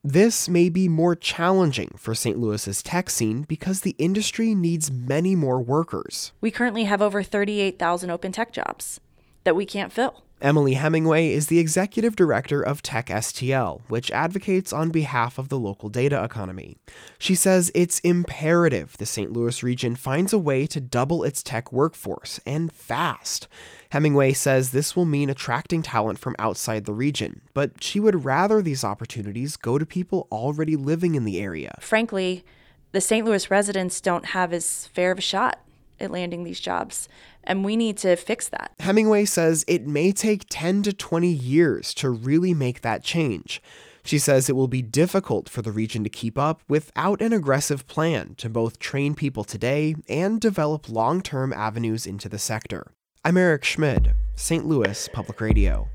This 0.06 0.50
may 0.50 0.68
be 0.68 0.86
more 0.86 1.16
challenging 1.16 1.94
for 1.96 2.14
St. 2.14 2.38
Louis's 2.38 2.82
tech 2.82 3.08
scene 3.08 3.42
because 3.42 3.80
the 3.80 3.96
industry 3.96 4.54
needs 4.54 4.90
many 4.90 5.34
more 5.34 5.62
workers. 5.62 6.32
We 6.42 6.50
currently 6.50 6.84
have 6.84 7.00
over 7.00 7.22
38,000 7.22 8.10
open 8.10 8.30
tech 8.30 8.52
jobs. 8.52 9.00
That 9.44 9.56
we 9.56 9.64
can't 9.64 9.92
fill. 9.92 10.24
Emily 10.40 10.74
Hemingway 10.74 11.30
is 11.30 11.46
the 11.46 11.58
executive 11.58 12.16
director 12.16 12.60
of 12.60 12.82
Tech 12.82 13.06
STL, 13.06 13.80
which 13.88 14.10
advocates 14.10 14.74
on 14.74 14.90
behalf 14.90 15.38
of 15.38 15.48
the 15.48 15.58
local 15.58 15.88
data 15.88 16.22
economy. 16.22 16.76
She 17.18 17.34
says 17.34 17.70
it's 17.74 18.00
imperative 18.00 18.96
the 18.98 19.06
St. 19.06 19.32
Louis 19.32 19.62
region 19.62 19.96
finds 19.96 20.34
a 20.34 20.38
way 20.38 20.66
to 20.66 20.80
double 20.80 21.24
its 21.24 21.42
tech 21.42 21.72
workforce, 21.72 22.40
and 22.44 22.70
fast. 22.70 23.48
Hemingway 23.90 24.34
says 24.34 24.70
this 24.70 24.94
will 24.94 25.06
mean 25.06 25.30
attracting 25.30 25.82
talent 25.82 26.18
from 26.18 26.36
outside 26.38 26.84
the 26.84 26.92
region, 26.92 27.40
but 27.54 27.82
she 27.82 27.98
would 27.98 28.24
rather 28.24 28.60
these 28.60 28.84
opportunities 28.84 29.56
go 29.56 29.78
to 29.78 29.86
people 29.86 30.26
already 30.30 30.76
living 30.76 31.14
in 31.14 31.24
the 31.24 31.40
area. 31.40 31.74
Frankly, 31.80 32.44
the 32.92 33.00
St. 33.00 33.24
Louis 33.24 33.50
residents 33.50 34.00
don't 34.00 34.26
have 34.26 34.52
as 34.52 34.88
fair 34.88 35.10
of 35.10 35.18
a 35.18 35.22
shot 35.22 35.60
at 36.00 36.10
landing 36.10 36.44
these 36.44 36.60
jobs. 36.60 37.08
And 37.46 37.64
we 37.64 37.76
need 37.76 37.96
to 37.98 38.16
fix 38.16 38.48
that. 38.48 38.72
Hemingway 38.80 39.24
says 39.24 39.64
it 39.68 39.86
may 39.86 40.12
take 40.12 40.46
10 40.48 40.82
to 40.84 40.92
20 40.92 41.28
years 41.28 41.94
to 41.94 42.10
really 42.10 42.54
make 42.54 42.80
that 42.80 43.04
change. 43.04 43.62
She 44.04 44.18
says 44.18 44.48
it 44.48 44.56
will 44.56 44.68
be 44.68 44.82
difficult 44.82 45.48
for 45.48 45.62
the 45.62 45.72
region 45.72 46.04
to 46.04 46.10
keep 46.10 46.36
up 46.38 46.60
without 46.68 47.22
an 47.22 47.32
aggressive 47.32 47.86
plan 47.86 48.34
to 48.36 48.50
both 48.50 48.78
train 48.78 49.14
people 49.14 49.44
today 49.44 49.94
and 50.08 50.40
develop 50.40 50.90
long 50.90 51.22
term 51.22 51.52
avenues 51.52 52.06
into 52.06 52.28
the 52.28 52.38
sector. 52.38 52.92
I'm 53.24 53.38
Eric 53.38 53.64
Schmid, 53.64 54.14
St. 54.34 54.66
Louis 54.66 55.08
Public 55.14 55.40
Radio. 55.40 55.88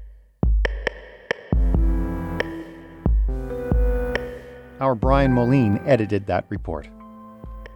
Our 4.80 4.96
Brian 4.96 5.34
Moline 5.34 5.80
edited 5.86 6.26
that 6.28 6.46
report. 6.50 6.88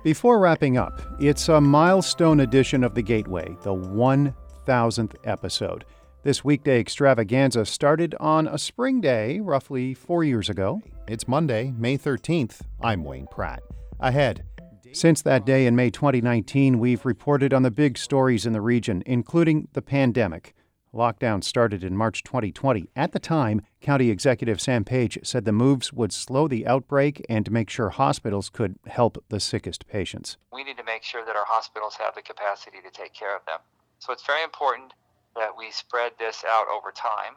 Before 0.03 0.37
wrapping 0.37 0.75
up, 0.75 1.01
it's 1.17 1.47
a 1.47 1.61
milestone 1.61 2.41
edition 2.41 2.83
of 2.83 2.93
The 2.93 3.01
Gateway, 3.01 3.55
the 3.61 3.73
1000th 3.73 5.15
episode. 5.23 5.85
This 6.23 6.43
weekday 6.43 6.81
extravaganza 6.81 7.63
started 7.65 8.13
on 8.19 8.49
a 8.49 8.57
spring 8.57 8.99
day 8.99 9.39
roughly 9.39 9.93
four 9.93 10.25
years 10.25 10.49
ago. 10.49 10.81
It's 11.07 11.25
Monday, 11.25 11.73
May 11.77 11.97
13th. 11.97 12.63
I'm 12.81 13.05
Wayne 13.05 13.27
Pratt. 13.31 13.63
Ahead. 14.01 14.43
Since 14.91 15.21
that 15.21 15.45
day 15.45 15.67
in 15.67 15.75
May 15.77 15.89
2019, 15.89 16.79
we've 16.79 17.05
reported 17.05 17.53
on 17.53 17.63
the 17.63 17.71
big 17.71 17.97
stories 17.97 18.45
in 18.45 18.51
the 18.51 18.59
region, 18.59 19.03
including 19.05 19.69
the 19.71 19.81
pandemic. 19.81 20.53
Lockdown 20.93 21.43
started 21.43 21.83
in 21.83 21.97
March 21.97 22.23
2020. 22.23 22.87
At 22.95 23.13
the 23.13 23.19
time, 23.19 23.61
County 23.81 24.11
Executive 24.11 24.61
Sam 24.61 24.83
Page 24.83 25.17
said 25.23 25.43
the 25.43 25.51
moves 25.51 25.91
would 25.91 26.13
slow 26.13 26.47
the 26.47 26.67
outbreak 26.67 27.25
and 27.27 27.49
make 27.51 27.69
sure 27.69 27.89
hospitals 27.89 28.49
could 28.49 28.77
help 28.85 29.23
the 29.29 29.39
sickest 29.39 29.87
patients. 29.87 30.37
We 30.53 30.63
need 30.63 30.77
to 30.77 30.83
make 30.83 31.03
sure 31.03 31.25
that 31.25 31.35
our 31.35 31.45
hospitals 31.47 31.95
have 31.95 32.13
the 32.13 32.21
capacity 32.21 32.77
to 32.83 32.91
take 32.91 33.13
care 33.13 33.35
of 33.35 33.43
them. 33.45 33.59
So 33.97 34.13
it's 34.13 34.25
very 34.25 34.43
important 34.43 34.93
that 35.35 35.57
we 35.57 35.71
spread 35.71 36.11
this 36.19 36.43
out 36.47 36.67
over 36.67 36.91
time 36.91 37.33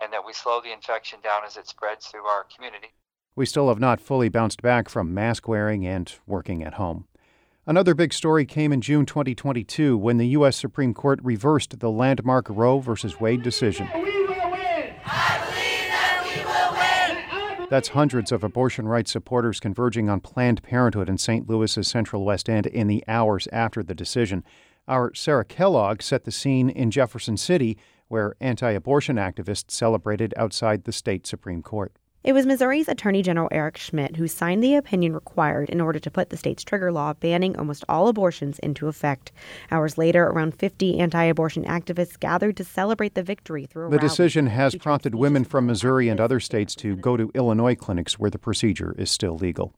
and 0.00 0.12
that 0.12 0.26
we 0.26 0.32
slow 0.32 0.60
the 0.60 0.72
infection 0.72 1.20
down 1.22 1.42
as 1.46 1.56
it 1.56 1.68
spreads 1.68 2.06
through 2.08 2.26
our 2.26 2.44
community. 2.54 2.88
We 3.36 3.46
still 3.46 3.68
have 3.68 3.78
not 3.78 4.00
fully 4.00 4.28
bounced 4.28 4.60
back 4.60 4.88
from 4.88 5.14
mask 5.14 5.46
wearing 5.46 5.86
and 5.86 6.12
working 6.26 6.64
at 6.64 6.74
home. 6.74 7.06
Another 7.68 7.94
big 7.94 8.14
story 8.14 8.46
came 8.46 8.72
in 8.72 8.80
June 8.80 9.04
2022 9.04 9.98
when 9.98 10.16
the 10.16 10.28
U.S. 10.28 10.56
Supreme 10.56 10.94
Court 10.94 11.20
reversed 11.22 11.80
the 11.80 11.90
landmark 11.90 12.46
Roe 12.48 12.78
v. 12.78 12.94
Wade 13.20 13.42
decision. 13.42 13.86
That's 17.68 17.88
hundreds 17.88 18.32
of 18.32 18.42
abortion 18.42 18.88
rights 18.88 19.10
supporters 19.10 19.60
converging 19.60 20.08
on 20.08 20.20
Planned 20.20 20.62
Parenthood 20.62 21.10
in 21.10 21.18
St. 21.18 21.46
Louis's 21.46 21.86
Central 21.86 22.24
West 22.24 22.48
End 22.48 22.64
in 22.64 22.86
the 22.86 23.04
hours 23.06 23.46
after 23.52 23.82
the 23.82 23.94
decision. 23.94 24.44
Our 24.88 25.12
Sarah 25.12 25.44
Kellogg 25.44 26.00
set 26.00 26.24
the 26.24 26.32
scene 26.32 26.70
in 26.70 26.90
Jefferson 26.90 27.36
City, 27.36 27.76
where 28.08 28.34
anti 28.40 28.70
abortion 28.70 29.16
activists 29.16 29.72
celebrated 29.72 30.32
outside 30.38 30.84
the 30.84 30.92
state 30.92 31.26
Supreme 31.26 31.62
Court. 31.62 31.92
It 32.28 32.34
was 32.34 32.44
Missouri's 32.44 32.88
Attorney 32.88 33.22
General 33.22 33.48
Eric 33.50 33.78
Schmitt 33.78 34.16
who 34.16 34.28
signed 34.28 34.62
the 34.62 34.74
opinion 34.74 35.14
required 35.14 35.70
in 35.70 35.80
order 35.80 35.98
to 35.98 36.10
put 36.10 36.28
the 36.28 36.36
state's 36.36 36.62
trigger 36.62 36.92
law 36.92 37.14
banning 37.14 37.56
almost 37.56 37.86
all 37.88 38.06
abortions 38.06 38.58
into 38.58 38.86
effect. 38.86 39.32
Hours 39.70 39.96
later, 39.96 40.26
around 40.26 40.54
50 40.54 41.00
anti 41.00 41.24
abortion 41.24 41.64
activists 41.64 42.20
gathered 42.20 42.58
to 42.58 42.64
celebrate 42.64 43.14
the 43.14 43.22
victory 43.22 43.64
through 43.64 43.86
a 43.86 43.90
The 43.92 43.98
decision 43.98 44.48
has 44.48 44.74
prompted 44.74 45.14
women 45.14 45.44
from 45.44 45.64
Missouri 45.64 46.10
and 46.10 46.20
other 46.20 46.38
states 46.38 46.74
to 46.74 46.96
go 46.96 47.16
to 47.16 47.30
Illinois 47.34 47.74
clinics 47.74 48.18
where 48.18 48.30
the 48.30 48.38
procedure 48.38 48.94
is 48.98 49.10
still 49.10 49.38
legal. 49.38 49.72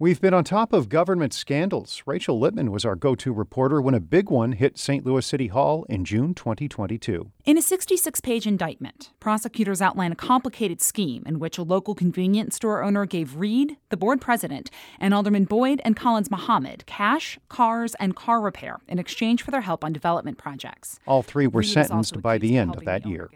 We've 0.00 0.20
been 0.20 0.32
on 0.32 0.44
top 0.44 0.72
of 0.72 0.88
government 0.88 1.34
scandals. 1.34 2.04
Rachel 2.06 2.38
Lippman 2.38 2.70
was 2.70 2.84
our 2.84 2.94
go 2.94 3.16
to 3.16 3.32
reporter 3.32 3.82
when 3.82 3.94
a 3.94 4.00
big 4.00 4.30
one 4.30 4.52
hit 4.52 4.78
St. 4.78 5.04
Louis 5.04 5.26
City 5.26 5.48
Hall 5.48 5.84
in 5.88 6.04
June 6.04 6.34
2022. 6.34 7.32
In 7.44 7.58
a 7.58 7.62
66 7.62 8.20
page 8.20 8.46
indictment, 8.46 9.10
prosecutors 9.18 9.82
outline 9.82 10.12
a 10.12 10.14
complicated 10.14 10.80
scheme 10.80 11.24
in 11.26 11.40
which 11.40 11.58
a 11.58 11.64
local 11.64 11.96
convenience 11.96 12.54
store 12.54 12.84
owner 12.84 13.06
gave 13.06 13.34
Reed, 13.34 13.76
the 13.88 13.96
board 13.96 14.20
president, 14.20 14.70
and 15.00 15.12
Alderman 15.12 15.46
Boyd 15.46 15.80
and 15.84 15.96
Collins 15.96 16.30
Muhammad 16.30 16.86
cash, 16.86 17.36
cars, 17.48 17.96
and 17.96 18.14
car 18.14 18.40
repair 18.40 18.78
in 18.86 19.00
exchange 19.00 19.42
for 19.42 19.50
their 19.50 19.62
help 19.62 19.82
on 19.82 19.92
development 19.92 20.38
projects. 20.38 21.00
All 21.06 21.24
three 21.24 21.48
were 21.48 21.62
Reed 21.62 21.70
sentenced 21.70 22.22
by 22.22 22.38
the 22.38 22.56
end 22.56 22.76
of 22.76 22.84
that 22.84 23.04
year. 23.04 23.30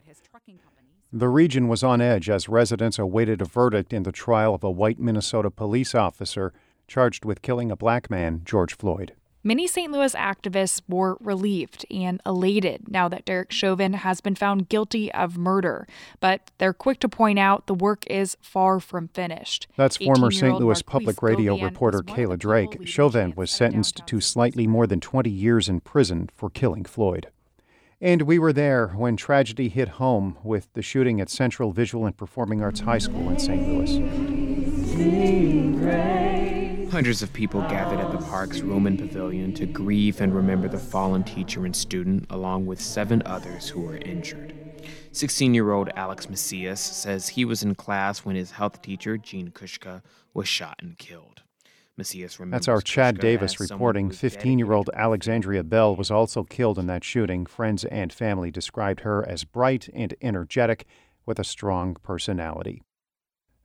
The 1.14 1.28
region 1.28 1.68
was 1.68 1.82
on 1.82 2.00
edge 2.00 2.30
as 2.30 2.48
residents 2.48 2.98
awaited 2.98 3.42
a 3.42 3.44
verdict 3.44 3.92
in 3.92 4.04
the 4.04 4.12
trial 4.12 4.54
of 4.54 4.64
a 4.64 4.70
white 4.70 4.98
Minnesota 4.98 5.50
police 5.50 5.94
officer 5.94 6.54
charged 6.88 7.26
with 7.26 7.42
killing 7.42 7.70
a 7.70 7.76
black 7.76 8.08
man, 8.10 8.40
George 8.46 8.74
Floyd. 8.74 9.12
Many 9.44 9.66
St. 9.66 9.92
Louis 9.92 10.14
activists 10.14 10.80
were 10.88 11.18
relieved 11.20 11.84
and 11.90 12.22
elated 12.24 12.88
now 12.88 13.08
that 13.08 13.26
Derek 13.26 13.52
Chauvin 13.52 13.92
has 13.92 14.22
been 14.22 14.36
found 14.36 14.70
guilty 14.70 15.12
of 15.12 15.36
murder, 15.36 15.86
but 16.20 16.50
they're 16.56 16.72
quick 16.72 16.98
to 17.00 17.10
point 17.10 17.38
out 17.38 17.66
the 17.66 17.74
work 17.74 18.06
is 18.06 18.38
far 18.40 18.80
from 18.80 19.08
finished. 19.08 19.66
That's 19.76 19.98
former 19.98 20.30
St. 20.30 20.58
Louis 20.60 20.80
Public 20.80 21.22
Radio 21.22 21.58
reporter 21.58 22.00
Kayla 22.00 22.38
Drake. 22.38 22.86
Chauvin 22.86 23.34
was 23.36 23.50
sentenced 23.50 24.06
to 24.06 24.20
slightly 24.20 24.66
more 24.66 24.86
than 24.86 25.00
20 25.00 25.28
years 25.28 25.68
in 25.68 25.80
prison 25.80 26.30
for 26.32 26.48
killing 26.48 26.84
Floyd. 26.84 27.26
And 28.02 28.22
we 28.22 28.36
were 28.40 28.52
there 28.52 28.88
when 28.88 29.16
tragedy 29.16 29.68
hit 29.68 29.90
home 29.90 30.36
with 30.42 30.66
the 30.72 30.82
shooting 30.82 31.20
at 31.20 31.30
Central 31.30 31.70
Visual 31.70 32.04
and 32.04 32.16
Performing 32.16 32.60
Arts 32.60 32.80
High 32.80 32.98
School 32.98 33.30
in 33.30 33.38
St. 33.38 33.68
Louis. 33.68 34.00
Hundreds 36.90 37.22
of 37.22 37.32
people 37.32 37.60
gathered 37.62 38.00
at 38.00 38.10
the 38.10 38.18
park's 38.26 38.60
Roman 38.60 38.96
Pavilion 38.96 39.54
to 39.54 39.66
grieve 39.66 40.20
and 40.20 40.34
remember 40.34 40.66
the 40.66 40.80
fallen 40.80 41.22
teacher 41.22 41.64
and 41.64 41.76
student, 41.76 42.26
along 42.28 42.66
with 42.66 42.80
seven 42.80 43.22
others 43.24 43.68
who 43.68 43.80
were 43.82 43.98
injured. 43.98 44.52
16 45.12 45.54
year 45.54 45.70
old 45.70 45.88
Alex 45.94 46.28
Macias 46.28 46.80
says 46.80 47.28
he 47.28 47.44
was 47.44 47.62
in 47.62 47.76
class 47.76 48.24
when 48.24 48.34
his 48.34 48.50
health 48.50 48.82
teacher, 48.82 49.16
Jean 49.16 49.52
Kuczka, 49.52 50.02
was 50.34 50.48
shot 50.48 50.74
and 50.82 50.98
killed. 50.98 51.31
Macias 51.96 52.40
remembers 52.40 52.66
That's 52.66 52.68
our 52.68 52.80
Chad 52.80 53.16
Kushka 53.16 53.20
Davis 53.20 53.60
reporting. 53.60 54.10
15 54.10 54.58
year 54.58 54.72
old 54.72 54.90
Alexandria 54.94 55.62
Bell 55.62 55.94
was 55.94 56.10
also 56.10 56.42
killed 56.42 56.78
in 56.78 56.86
that 56.86 57.04
shooting. 57.04 57.44
Friends 57.44 57.84
and 57.84 58.12
family 58.12 58.50
described 58.50 59.00
her 59.00 59.26
as 59.28 59.44
bright 59.44 59.88
and 59.92 60.14
energetic 60.22 60.86
with 61.26 61.38
a 61.38 61.44
strong 61.44 61.96
personality. 62.02 62.82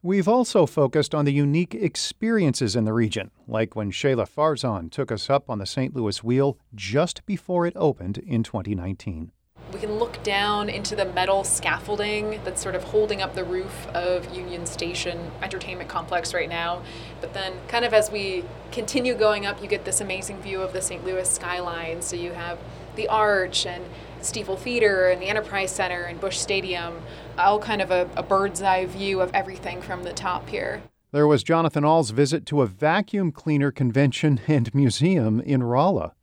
We've 0.04 0.28
also 0.28 0.66
focused 0.66 1.16
on 1.16 1.26
the 1.26 1.34
unique 1.34 1.74
experiences 1.74 2.76
in 2.76 2.86
the 2.86 2.94
region, 2.94 3.32
like 3.48 3.76
when 3.76 3.92
Shahla 3.92 4.30
Farzan 4.30 4.92
took 4.92 5.12
us 5.12 5.30
up 5.30 5.50
on 5.50 5.58
the 5.58 5.66
St. 5.66 5.96
Louis 5.96 6.24
Wheel 6.24 6.60
just 6.76 7.26
before 7.26 7.66
it 7.66 7.74
opened 7.76 8.20
in 8.20 8.44
2019. 8.44 9.32
We 9.74 9.80
can 9.80 9.94
look 9.96 10.07
down 10.28 10.68
into 10.68 10.94
the 10.94 11.06
metal 11.06 11.46
scaffolding 11.46 12.42
that's 12.44 12.62
sort 12.62 12.76
of 12.76 12.84
holding 12.84 13.22
up 13.22 13.34
the 13.34 13.46
roof 13.46 13.88
of 13.94 14.36
Union 14.36 14.66
Station 14.66 15.32
Entertainment 15.42 15.90
Complex 15.90 16.34
right 16.34 16.50
now. 16.50 16.84
But 17.22 17.34
then, 17.34 17.54
kind 17.70 17.86
of 17.86 17.94
as 17.94 18.12
we 18.12 18.44
continue 18.74 19.16
going 19.16 19.46
up, 19.46 19.62
you 19.62 19.70
get 19.70 19.86
this 19.86 20.02
amazing 20.02 20.42
view 20.42 20.62
of 20.62 20.74
the 20.74 20.82
St. 20.82 21.06
Louis 21.06 21.30
skyline. 21.30 22.02
So 22.02 22.18
you 22.18 22.34
have 22.34 22.60
the 22.98 23.08
Arch 23.08 23.66
and 23.66 23.86
Stifel 24.20 24.60
Theater 24.60 25.08
and 25.08 25.22
the 25.22 25.28
Enterprise 25.28 25.72
Center 25.72 26.04
and 26.04 26.20
Busch 26.20 26.38
Stadium, 26.38 27.04
all 27.38 27.58
kind 27.60 27.82
of 27.82 27.90
a, 27.90 28.10
a 28.18 28.24
bird's 28.24 28.62
eye 28.62 28.86
view 28.86 29.22
of 29.22 29.34
everything 29.34 29.82
from 29.82 30.04
the 30.04 30.12
top 30.12 30.50
here. 30.50 30.82
There 31.14 31.26
was 31.26 31.42
Jonathan 31.42 31.86
Ahl's 31.86 32.10
visit 32.10 32.46
to 32.48 32.62
a 32.62 32.68
vacuum 32.68 33.32
cleaner 33.32 33.72
convention 33.72 34.42
and 34.46 34.76
museum 34.76 35.40
in 35.40 35.64
Rolla. 35.64 36.16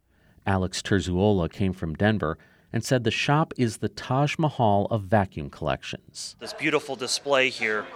Alex 0.47 0.83
Terzuola 0.83 1.51
came 1.51 1.73
from 1.73 1.95
Denver 1.95 2.37
and 2.75 2.85
said 2.85 3.05
the 3.05 3.11
shop 3.11 3.55
is 3.57 3.77
the 3.77 3.89
Taj 3.89 4.37
Mahal 4.37 4.89
of 4.91 5.03
vacuum 5.03 5.49
collections. 5.49 6.35
This 6.41 6.53
beautiful 6.53 6.97
display 6.97 7.49
here, 7.49 7.87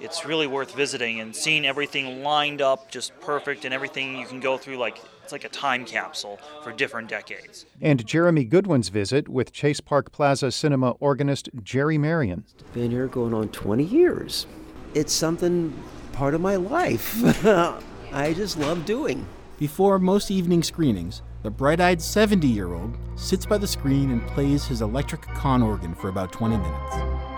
it's 0.00 0.24
really 0.24 0.46
worth 0.46 0.76
visiting 0.76 1.18
and 1.18 1.34
seeing 1.34 1.66
everything 1.66 2.22
lined 2.22 2.62
up 2.62 2.88
just 2.88 3.18
perfect 3.20 3.64
and 3.64 3.74
everything 3.74 4.16
you 4.16 4.26
can 4.26 4.38
go 4.38 4.56
through 4.56 4.76
like 4.76 5.02
it's 5.24 5.32
like 5.32 5.42
a 5.42 5.48
time 5.48 5.84
capsule 5.84 6.38
for 6.62 6.72
different 6.72 7.08
decades. 7.08 7.66
And 7.80 8.06
Jeremy 8.06 8.44
Goodwin's 8.44 8.90
visit 8.90 9.28
with 9.28 9.52
Chase 9.52 9.80
Park 9.80 10.12
Plaza 10.12 10.52
cinema 10.52 10.92
organist 11.00 11.48
Jerry 11.64 11.98
Marion. 11.98 12.44
Been 12.72 12.92
here 12.92 13.08
going 13.08 13.34
on 13.34 13.48
20 13.48 13.82
years. 13.82 14.46
It's 14.94 15.12
something 15.12 15.74
part 16.12 16.34
of 16.34 16.40
my 16.40 16.54
life. 16.54 17.44
I 18.12 18.34
just 18.34 18.56
love 18.56 18.86
doing. 18.86 19.26
Before 19.58 19.98
most 19.98 20.30
evening 20.30 20.62
screenings, 20.62 21.22
The 21.44 21.50
bright 21.50 21.80
eyed 21.80 22.02
70 22.02 22.48
year 22.48 22.74
old 22.74 22.96
sits 23.14 23.46
by 23.46 23.58
the 23.58 23.66
screen 23.66 24.10
and 24.10 24.26
plays 24.26 24.66
his 24.66 24.82
electric 24.82 25.22
Conn 25.22 25.62
organ 25.62 25.94
for 25.94 26.08
about 26.08 26.32
20 26.32 26.56
minutes. 26.56 27.37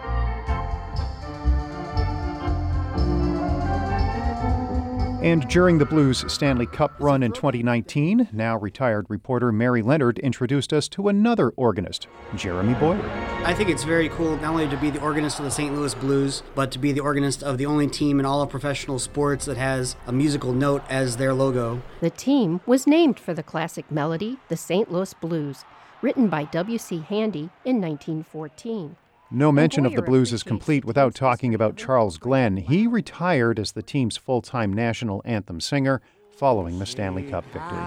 And 5.22 5.46
during 5.48 5.76
the 5.76 5.84
Blues 5.84 6.24
Stanley 6.32 6.64
Cup 6.64 6.92
run 6.98 7.22
in 7.22 7.32
2019, 7.32 8.30
now 8.32 8.56
retired 8.56 9.04
reporter 9.10 9.52
Mary 9.52 9.82
Leonard 9.82 10.18
introduced 10.18 10.72
us 10.72 10.88
to 10.88 11.08
another 11.08 11.50
organist, 11.56 12.06
Jeremy 12.36 12.72
Boyer. 12.72 13.06
I 13.44 13.52
think 13.52 13.68
it's 13.68 13.84
very 13.84 14.08
cool 14.08 14.36
not 14.36 14.52
only 14.52 14.66
to 14.68 14.78
be 14.78 14.88
the 14.88 15.02
organist 15.02 15.38
of 15.38 15.44
the 15.44 15.50
St. 15.50 15.74
Louis 15.74 15.94
Blues, 15.94 16.42
but 16.54 16.70
to 16.70 16.78
be 16.78 16.92
the 16.92 17.00
organist 17.00 17.42
of 17.42 17.58
the 17.58 17.66
only 17.66 17.86
team 17.86 18.18
in 18.18 18.24
all 18.24 18.40
of 18.40 18.48
professional 18.48 18.98
sports 18.98 19.44
that 19.44 19.58
has 19.58 19.94
a 20.06 20.12
musical 20.12 20.54
note 20.54 20.82
as 20.88 21.18
their 21.18 21.34
logo. 21.34 21.82
The 22.00 22.08
team 22.08 22.62
was 22.64 22.86
named 22.86 23.20
for 23.20 23.34
the 23.34 23.42
classic 23.42 23.90
melody, 23.90 24.38
the 24.48 24.56
St. 24.56 24.90
Louis 24.90 25.12
Blues, 25.12 25.64
written 26.00 26.28
by 26.28 26.44
W.C. 26.44 27.04
Handy 27.06 27.50
in 27.66 27.78
1914. 27.78 28.96
No 29.32 29.52
mention 29.52 29.86
of 29.86 29.94
the 29.94 30.02
blues 30.02 30.32
is 30.32 30.42
complete 30.42 30.84
without 30.84 31.14
talking 31.14 31.54
about 31.54 31.76
Charles 31.76 32.18
Glenn. 32.18 32.56
He 32.56 32.88
retired 32.88 33.60
as 33.60 33.70
the 33.72 33.82
team's 33.82 34.16
full 34.16 34.42
time 34.42 34.72
national 34.72 35.22
anthem 35.24 35.60
singer 35.60 36.02
following 36.36 36.80
the 36.80 36.86
Stanley 36.86 37.22
Cup 37.22 37.44
victory. 37.52 37.78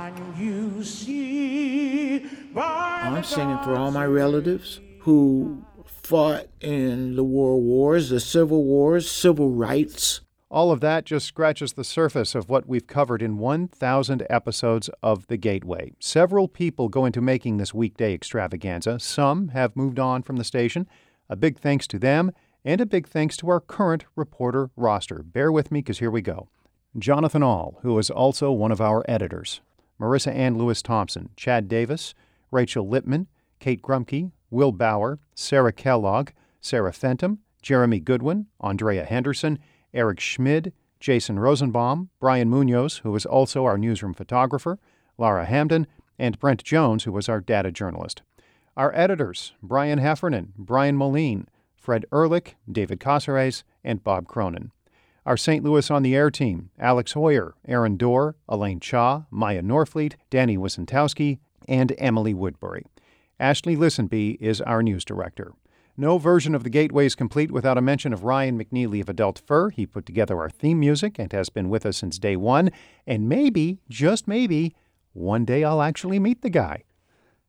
I'm 2.55 3.23
singing 3.25 3.57
for 3.59 3.75
all 3.75 3.91
my 3.91 4.05
relatives 4.05 4.79
who 4.99 5.65
fought 5.85 6.47
in 6.61 7.17
the 7.17 7.25
war 7.25 7.59
wars, 7.59 8.07
the 8.09 8.21
civil 8.21 8.63
wars, 8.63 9.11
civil 9.11 9.49
rights. 9.51 10.21
All 10.49 10.71
of 10.71 10.79
that 10.81 11.03
just 11.03 11.25
scratches 11.25 11.73
the 11.73 11.83
surface 11.83 12.35
of 12.35 12.47
what 12.47 12.67
we've 12.67 12.87
covered 12.87 13.21
in 13.21 13.39
1,000 13.39 14.25
episodes 14.29 14.89
of 15.01 15.27
The 15.27 15.35
Gateway. 15.35 15.93
Several 15.99 16.47
people 16.47 16.87
go 16.89 17.05
into 17.05 17.21
making 17.21 17.57
this 17.57 17.73
weekday 17.73 18.13
extravaganza. 18.13 18.99
Some 18.99 19.49
have 19.49 19.75
moved 19.75 19.99
on 19.99 20.21
from 20.21 20.37
the 20.37 20.43
station. 20.43 20.87
A 21.29 21.35
big 21.35 21.59
thanks 21.59 21.87
to 21.87 21.99
them, 21.99 22.31
and 22.65 22.79
a 22.79 22.85
big 22.85 23.07
thanks 23.07 23.37
to 23.37 23.49
our 23.49 23.59
current 23.59 24.05
reporter 24.15 24.69
roster. 24.75 25.23
Bear 25.23 25.51
with 25.51 25.71
me 25.71 25.79
because 25.79 25.99
here 25.99 26.11
we 26.11 26.21
go. 26.21 26.47
Jonathan 26.97 27.43
Ahl, 27.43 27.79
who 27.81 27.97
is 27.97 28.09
also 28.09 28.51
one 28.51 28.71
of 28.71 28.81
our 28.81 29.03
editors, 29.07 29.61
Marissanne 29.99 30.57
Lewis 30.57 30.81
Thompson, 30.81 31.29
Chad 31.35 31.67
Davis, 31.67 32.13
Rachel 32.51 32.87
Lippman, 32.87 33.27
Kate 33.59 33.81
Grumke, 33.81 34.31
Will 34.49 34.71
Bauer, 34.71 35.19
Sarah 35.33 35.73
Kellogg, 35.73 36.29
Sarah 36.61 36.93
Fenton, 36.93 37.39
Jeremy 37.61 37.99
Goodwin, 37.99 38.47
Andrea 38.59 39.05
Henderson, 39.05 39.57
Eric 39.93 40.19
Schmid, 40.19 40.73
Jason 40.99 41.39
Rosenbaum, 41.39 42.09
Brian 42.19 42.49
Munoz, 42.49 42.97
who 42.97 43.15
is 43.15 43.25
also 43.25 43.65
our 43.65 43.77
newsroom 43.77 44.13
photographer, 44.13 44.79
Lara 45.17 45.45
Hamdan, 45.45 45.85
and 46.19 46.39
Brent 46.39 46.63
Jones, 46.63 47.03
who 47.03 47.11
was 47.11 47.27
our 47.27 47.41
data 47.41 47.71
journalist. 47.71 48.21
Our 48.75 48.91
editors, 48.95 49.53
Brian 49.61 49.99
Heffernan, 49.99 50.53
Brian 50.57 50.97
Moline, 50.97 51.47
Fred 51.75 52.05
Ehrlich, 52.11 52.55
David 52.71 52.99
Casares, 52.99 53.63
and 53.83 54.03
Bob 54.03 54.27
Cronin. 54.27 54.71
Our 55.25 55.37
St. 55.37 55.63
Louis 55.63 55.91
on 55.91 56.01
the 56.01 56.15
Air 56.15 56.31
team, 56.31 56.71
Alex 56.79 57.13
Heuer, 57.13 57.53
Aaron 57.67 57.97
Dorr, 57.97 58.35
Elaine 58.49 58.79
Cha, 58.79 59.25
Maya 59.29 59.61
Norfleet, 59.61 60.15
Danny 60.31 60.57
Wicentowski, 60.57 61.37
and 61.67 61.93
Emily 61.97 62.33
Woodbury. 62.33 62.85
Ashley 63.39 63.75
Lisenby 63.77 64.37
is 64.41 64.59
our 64.61 64.81
news 64.81 65.05
director. 65.05 65.53
No 65.95 66.17
version 66.17 66.55
of 66.55 66.63
The 66.63 66.71
Gateway 66.71 67.05
is 67.05 67.13
complete 67.13 67.51
without 67.51 67.77
a 67.77 67.81
mention 67.81 68.11
of 68.11 68.23
Ryan 68.23 68.57
McNeely 68.57 69.01
of 69.01 69.07
Adult 69.07 69.39
Fur. 69.45 69.69
He 69.69 69.85
put 69.85 70.07
together 70.07 70.39
our 70.39 70.49
theme 70.49 70.79
music 70.79 71.19
and 71.19 71.31
has 71.31 71.49
been 71.49 71.69
with 71.69 71.85
us 71.85 71.97
since 71.97 72.17
day 72.17 72.35
one. 72.35 72.71
And 73.05 73.29
maybe, 73.29 73.77
just 73.87 74.27
maybe, 74.27 74.75
one 75.13 75.45
day 75.45 75.63
I'll 75.63 75.83
actually 75.83 76.17
meet 76.17 76.41
the 76.41 76.49
guy. 76.49 76.83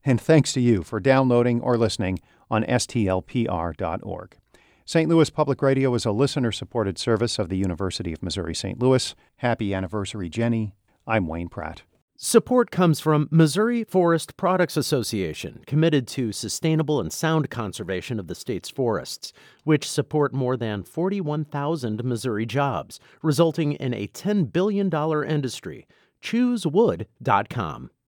And 0.05 0.21
thanks 0.21 0.53
to 0.53 0.61
you 0.61 0.83
for 0.83 1.01
downloading 1.01 1.61
or 1.61 1.79
listening 1.79 2.19
on 2.51 2.65
stlpr.org. 2.65 4.37
St. 4.87 5.09
Louis 5.09 5.31
Public 5.31 5.63
Radio 5.63 5.95
is 5.95 6.05
a 6.05 6.13
listener 6.13 6.53
supported 6.53 6.99
service 6.99 7.39
of 7.39 7.49
the 7.49 7.57
University 7.57 8.13
of 8.13 8.23
Missouri 8.23 8.55
St. 8.55 8.79
Louis. 8.79 9.15
Happy 9.37 9.73
anniversary, 9.73 10.29
Jenny. 10.29 10.75
I'm 11.07 11.27
Wayne 11.27 11.49
Pratt. 11.49 11.83
Support 12.17 12.71
comes 12.71 13.01
from 13.01 13.29
Missouri 13.31 13.83
Forest 13.83 14.37
Products 14.37 14.77
Association, 14.77 15.65
committed 15.67 16.07
to 16.09 16.33
sustainable 16.33 17.01
and 17.01 17.13
sound 17.13 17.51
conservation 17.51 18.21
of 18.21 18.29
the 18.29 18.35
state's 18.35 18.71
forests, 18.71 19.33
which 19.65 19.91
support 19.91 20.33
more 20.33 20.57
than 20.57 20.85
41,000 20.85 22.05
Missouri 22.05 22.47
jobs, 22.47 23.01
resulting 23.23 23.73
in 23.73 23.93
a 23.93 24.07
$10 24.07 24.53
billion 24.53 24.93
industry. 25.29 25.89
ChooseWood.com. 26.23 27.91